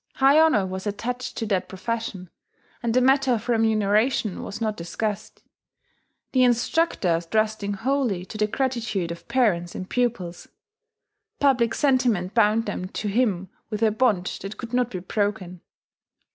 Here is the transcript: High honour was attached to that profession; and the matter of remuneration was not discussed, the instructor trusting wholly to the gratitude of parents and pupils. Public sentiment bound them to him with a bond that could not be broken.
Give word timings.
High 0.15 0.39
honour 0.39 0.65
was 0.65 0.87
attached 0.87 1.37
to 1.37 1.45
that 1.45 1.69
profession; 1.69 2.31
and 2.81 2.91
the 2.95 3.01
matter 3.01 3.33
of 3.33 3.47
remuneration 3.47 4.41
was 4.41 4.59
not 4.59 4.75
discussed, 4.75 5.43
the 6.31 6.43
instructor 6.43 7.21
trusting 7.29 7.73
wholly 7.73 8.25
to 8.25 8.37
the 8.39 8.47
gratitude 8.47 9.11
of 9.11 9.27
parents 9.27 9.75
and 9.75 9.87
pupils. 9.87 10.47
Public 11.39 11.75
sentiment 11.75 12.33
bound 12.33 12.65
them 12.65 12.87
to 12.87 13.09
him 13.09 13.49
with 13.69 13.83
a 13.83 13.91
bond 13.91 14.39
that 14.41 14.57
could 14.57 14.73
not 14.73 14.89
be 14.89 14.97
broken. 14.97 15.61